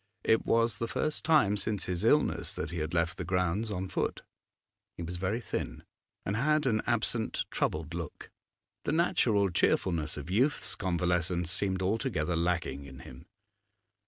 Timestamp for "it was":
0.23-0.79